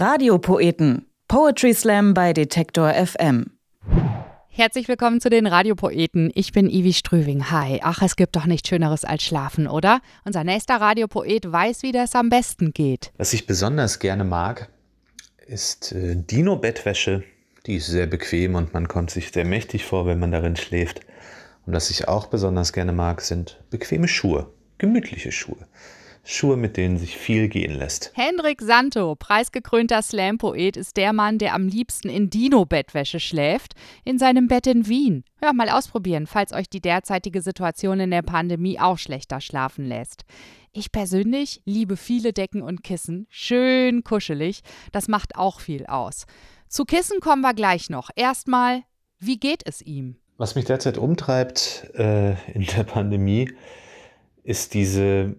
[0.00, 1.04] Radiopoeten.
[1.28, 3.50] Poetry Slam bei Detektor FM.
[4.48, 6.30] Herzlich willkommen zu den Radiopoeten.
[6.34, 7.50] Ich bin Ivi Strüving.
[7.50, 7.80] Hi.
[7.82, 10.00] Ach, es gibt doch nichts Schöneres als Schlafen, oder?
[10.24, 13.12] Unser nächster Radiopoet weiß, wie das am besten geht.
[13.18, 14.70] Was ich besonders gerne mag,
[15.46, 17.22] ist äh, Dino-Bettwäsche.
[17.66, 21.02] Die ist sehr bequem und man kommt sich sehr mächtig vor, wenn man darin schläft.
[21.66, 25.66] Und was ich auch besonders gerne mag, sind bequeme Schuhe, gemütliche Schuhe.
[26.22, 28.12] Schuhe, mit denen sich viel gehen lässt.
[28.14, 34.46] Hendrik Santo, preisgekrönter Slam-Poet, ist der Mann, der am liebsten in Dino-Bettwäsche schläft, in seinem
[34.46, 35.24] Bett in Wien.
[35.42, 40.24] Ja, mal ausprobieren, falls euch die derzeitige Situation in der Pandemie auch schlechter schlafen lässt.
[40.72, 44.60] Ich persönlich liebe viele Decken und Kissen, schön kuschelig,
[44.92, 46.26] das macht auch viel aus.
[46.68, 48.10] Zu Kissen kommen wir gleich noch.
[48.14, 48.82] Erstmal,
[49.18, 50.16] wie geht es ihm?
[50.36, 53.50] Was mich derzeit umtreibt äh, in der Pandemie,
[54.44, 55.34] ist diese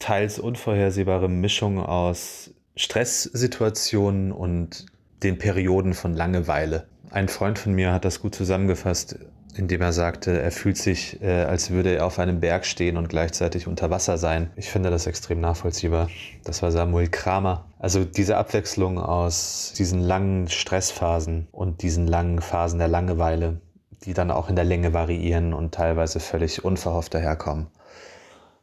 [0.00, 4.86] teils unvorhersehbare Mischung aus Stresssituationen und
[5.22, 6.88] den Perioden von Langeweile.
[7.10, 9.18] Ein Freund von mir hat das gut zusammengefasst,
[9.54, 13.08] indem er sagte, er fühlt sich, äh, als würde er auf einem Berg stehen und
[13.08, 14.50] gleichzeitig unter Wasser sein.
[14.56, 16.08] Ich finde das extrem nachvollziehbar.
[16.44, 17.66] Das war Samuel Kramer.
[17.78, 23.60] Also diese Abwechslung aus diesen langen Stressphasen und diesen langen Phasen der Langeweile,
[24.04, 27.66] die dann auch in der Länge variieren und teilweise völlig unverhofft daherkommen.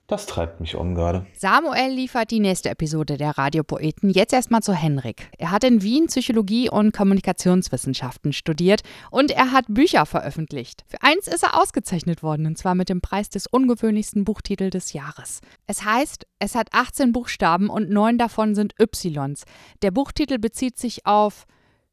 [0.07, 1.27] Das treibt mich um gerade.
[1.33, 4.09] Samuel liefert die nächste Episode der Radiopoeten.
[4.09, 5.29] Jetzt erstmal zu Henrik.
[5.37, 10.85] Er hat in Wien Psychologie und Kommunikationswissenschaften studiert und er hat Bücher veröffentlicht.
[10.87, 14.93] Für eins ist er ausgezeichnet worden und zwar mit dem Preis des ungewöhnlichsten Buchtitels des
[14.93, 15.41] Jahres.
[15.65, 19.43] Es heißt, es hat 18 Buchstaben und neun davon sind Ys.
[19.81, 21.45] Der Buchtitel bezieht sich auf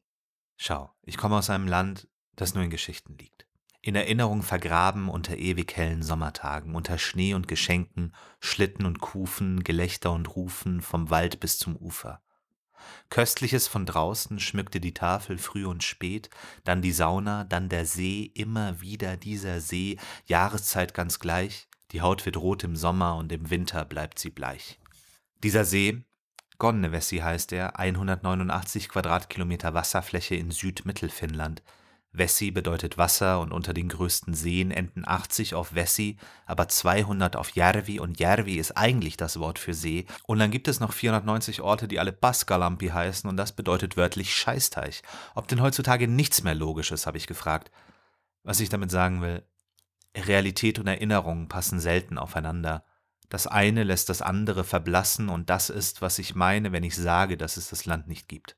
[0.55, 2.07] Schau, ich komme aus einem Land,
[2.37, 3.45] das nur in Geschichten liegt.
[3.81, 10.13] In Erinnerung vergraben unter ewig hellen Sommertagen, unter Schnee und Geschenken, Schlitten und Kufen, Gelächter
[10.13, 12.23] und Rufen, vom Wald bis zum Ufer.
[13.09, 16.29] Köstliches von draußen schmückte die Tafel früh und spät,
[16.63, 22.25] dann die Sauna, dann der See, immer wieder dieser See, Jahreszeit ganz gleich, die Haut
[22.25, 24.79] wird rot im Sommer und im Winter bleibt sie bleich.
[25.43, 26.03] Dieser See,
[26.57, 31.63] Gonnevesi heißt er, 189 Quadratkilometer Wasserfläche in Südmittelfinnland,
[32.17, 37.49] Vessi bedeutet Wasser und unter den größten Seen enden 80 auf Vessi, aber 200 auf
[37.51, 40.05] Järvi und Järvi ist eigentlich das Wort für See.
[40.25, 44.35] Und dann gibt es noch 490 Orte, die alle Paskalampi heißen und das bedeutet wörtlich
[44.35, 45.01] Scheißteich.
[45.33, 47.71] Ob denn heutzutage nichts mehr logisch ist, habe ich gefragt.
[48.43, 49.43] Was ich damit sagen will,
[50.15, 52.83] Realität und Erinnerung passen selten aufeinander.
[53.29, 57.37] Das eine lässt das andere verblassen und das ist, was ich meine, wenn ich sage,
[57.37, 58.55] dass es das Land nicht gibt.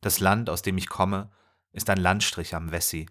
[0.00, 1.30] Das Land, aus dem ich komme,
[1.72, 3.06] ist ein Landstrich am Wessi.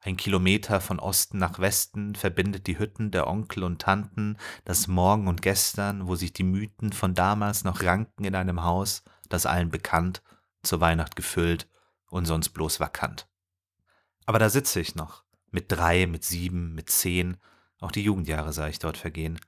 [0.00, 5.28] Ein Kilometer von Osten nach Westen verbindet die Hütten der Onkel und Tanten, das Morgen
[5.28, 9.70] und Gestern, wo sich die Mythen von damals noch ranken in einem Haus, das allen
[9.70, 10.22] bekannt,
[10.62, 11.68] zur Weihnacht gefüllt
[12.10, 13.26] und sonst bloß vakant.
[14.26, 17.38] Aber da sitze ich noch, mit drei, mit sieben, mit zehn,
[17.80, 19.40] auch die Jugendjahre sah ich dort vergehen.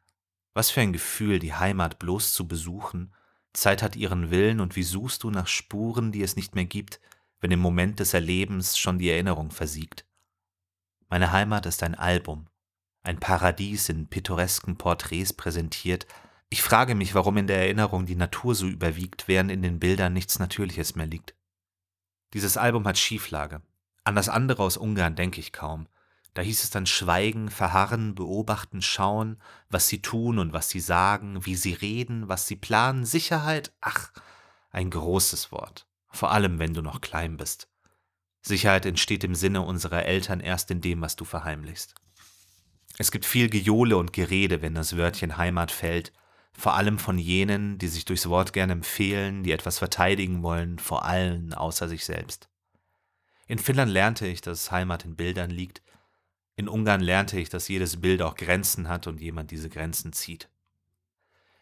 [0.55, 3.13] Was für ein Gefühl, die Heimat bloß zu besuchen.
[3.53, 7.01] Zeit hat ihren Willen und wie suchst du nach Spuren, die es nicht mehr gibt,
[7.41, 10.07] wenn im Moment des Erlebens schon die Erinnerung versiegt.
[11.09, 12.49] Meine Heimat ist ein Album,
[13.03, 16.07] ein Paradies in pittoresken Porträts präsentiert.
[16.49, 20.13] Ich frage mich, warum in der Erinnerung die Natur so überwiegt, während in den Bildern
[20.13, 21.35] nichts Natürliches mehr liegt.
[22.35, 23.63] Dieses Album hat Schieflage.
[24.03, 25.87] An das andere aus Ungarn denke ich kaum.
[26.35, 29.41] Da hieß es dann Schweigen, Verharren, Beobachten, Schauen,
[29.71, 34.13] was sie tun und was sie sagen, wie sie reden, was sie planen, Sicherheit, ach,
[34.71, 37.69] Ein großes Wort, vor allem wenn du noch klein bist.
[38.43, 41.95] Sicherheit entsteht im Sinne unserer Eltern erst in dem, was du verheimlichst.
[42.99, 46.13] Es gibt viel Gejohle und Gerede, wenn das Wörtchen Heimat fällt,
[46.53, 51.05] vor allem von jenen, die sich durchs Wort gern empfehlen, die etwas verteidigen wollen, vor
[51.05, 52.49] allen außer sich selbst.
[53.47, 55.83] In Finnland lernte ich, dass Heimat in Bildern liegt.
[56.57, 60.49] In Ungarn lernte ich, dass jedes Bild auch Grenzen hat und jemand diese Grenzen zieht.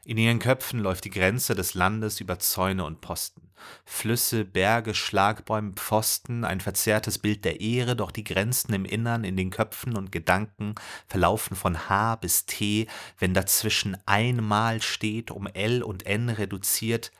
[0.04, 3.50] In ihren Köpfen läuft die Grenze des Landes über Zäune und Posten.
[3.86, 9.38] Flüsse, Berge, Schlagbäume, Pfosten, ein verzerrtes Bild der Ehre, doch die Grenzen im Innern, in
[9.38, 10.74] den Köpfen und Gedanken
[11.06, 12.86] verlaufen von H bis T,
[13.18, 17.10] wenn dazwischen einmal steht, um L und N reduziert,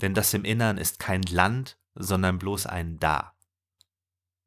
[0.00, 3.34] denn das im Innern ist kein Land, sondern bloß ein Da.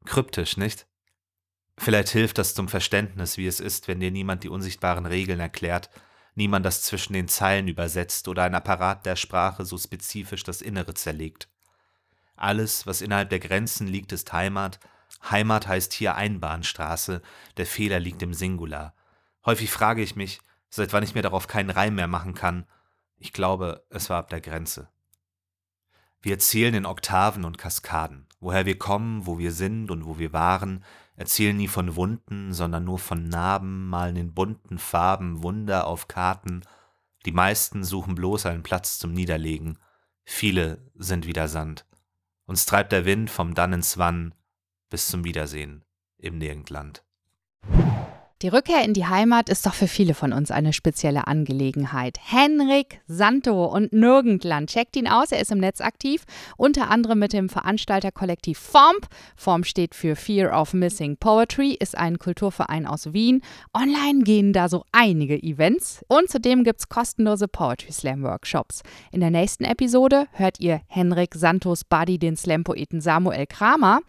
[0.04, 0.86] Kryptisch, nicht?
[1.78, 5.90] Vielleicht hilft das zum Verständnis, wie es ist, wenn dir niemand die unsichtbaren Regeln erklärt,
[6.36, 10.94] niemand das zwischen den Zeilen übersetzt oder ein Apparat der Sprache so spezifisch das Innere
[10.94, 11.48] zerlegt.
[12.36, 14.78] Alles, was innerhalb der Grenzen liegt, ist Heimat.
[15.30, 17.22] Heimat heißt hier Einbahnstraße,
[17.56, 18.94] der Fehler liegt im Singular.
[19.44, 22.66] Häufig frage ich mich, seit wann ich mir darauf keinen Reim mehr machen kann.
[23.16, 24.88] Ich glaube, es war ab der Grenze.
[26.20, 30.32] Wir erzählen in Oktaven und Kaskaden, woher wir kommen, wo wir sind und wo wir
[30.32, 30.84] waren,
[31.16, 36.62] erzählen nie von Wunden, sondern nur von Narben, malen in bunten Farben Wunder auf Karten.
[37.24, 39.80] Die meisten suchen bloß einen Platz zum Niederlegen.
[40.24, 41.86] Viele sind wieder Sand.
[42.46, 44.32] Uns treibt der Wind vom Dann ins Wann
[44.90, 45.84] bis zum Wiedersehen
[46.16, 47.02] im Nirgendland.
[48.46, 52.16] Die Rückkehr in die Heimat ist doch für viele von uns eine spezielle Angelegenheit.
[52.22, 54.70] Henrik Santo und Nirgendland.
[54.70, 56.22] Checkt ihn aus, er ist im Netz aktiv,
[56.56, 59.08] unter anderem mit dem Veranstalterkollektiv FOMP.
[59.34, 63.42] FOMP steht für Fear of Missing Poetry, ist ein Kulturverein aus Wien.
[63.74, 68.84] Online gehen da so einige Events und zudem gibt es kostenlose Poetry Slam Workshops.
[69.10, 74.02] In der nächsten Episode hört ihr Henrik Santos Buddy, den Slam-Poeten Samuel Kramer.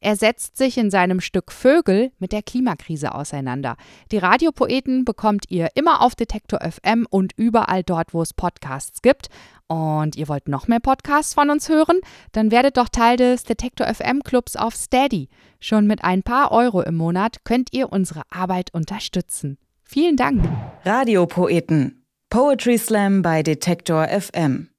[0.00, 3.76] Er setzt sich in seinem Stück Vögel mit der Klimakrise auseinander.
[4.12, 9.28] Die Radiopoeten bekommt ihr immer auf Detektor FM und überall dort, wo es Podcasts gibt.
[9.66, 12.00] Und ihr wollt noch mehr Podcasts von uns hören?
[12.32, 15.28] Dann werdet doch Teil des Detektor FM Clubs auf Steady.
[15.60, 19.58] Schon mit ein paar Euro im Monat könnt ihr unsere Arbeit unterstützen.
[19.82, 20.44] Vielen Dank.
[20.84, 22.04] Radiopoeten.
[22.30, 24.73] Poetry Slam bei Detektor FM.